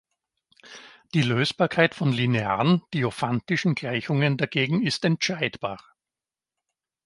Die 1.13 1.21
Lösbarkeit 1.21 1.93
von 1.93 2.11
linearen 2.11 2.81
diophantischen 2.91 3.75
Gleichungen 3.75 4.35
dagegen 4.35 4.81
ist 4.83 5.05
entscheidbar. 5.05 5.77